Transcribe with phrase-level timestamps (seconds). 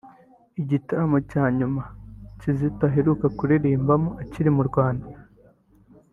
[0.61, 1.81] Igitaramo cya nyuma
[2.39, 5.05] Kitoko aheruka kuririmbamo akiri mu Rwanda